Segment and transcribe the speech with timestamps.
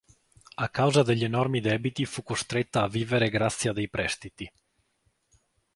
[0.55, 4.51] A causa degli enormi debiti fu costretta a vivere grazie a dei prestiti.